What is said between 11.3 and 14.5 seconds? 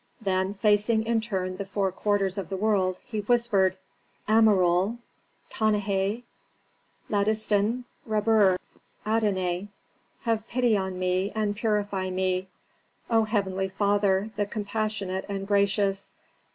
and purify me, O heavenly Father, the